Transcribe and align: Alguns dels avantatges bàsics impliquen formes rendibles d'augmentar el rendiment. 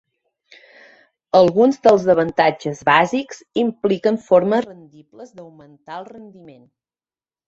Alguns 1.39 1.75
dels 1.87 2.05
avantatges 2.13 2.81
bàsics 2.89 3.41
impliquen 3.63 4.17
formes 4.29 4.63
rendibles 4.69 5.35
d'augmentar 5.37 5.99
el 6.01 6.09
rendiment. 6.15 6.65